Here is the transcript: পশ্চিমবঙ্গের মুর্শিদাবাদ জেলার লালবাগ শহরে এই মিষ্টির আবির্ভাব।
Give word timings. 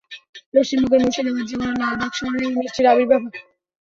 পশ্চিমবঙ্গের 0.53 1.01
মুর্শিদাবাদ 1.03 1.45
জেলার 1.49 1.73
লালবাগ 1.81 2.11
শহরে 2.17 2.39
এই 2.45 2.53
মিষ্টির 2.55 2.91
আবির্ভাব। 2.91 3.21